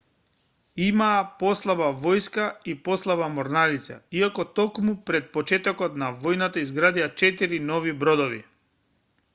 имаа 0.83 1.17
послаба 1.41 1.89
војска 2.05 2.45
и 2.73 2.75
послаба 2.87 3.27
морнарица 3.35 3.99
иако 4.21 4.47
токму 4.61 4.95
пред 5.11 5.29
почетокот 5.37 6.01
на 6.05 6.11
војната 6.25 6.67
изградија 6.69 7.13
4 7.27 7.63
нови 7.71 7.97
бродови 8.05 8.45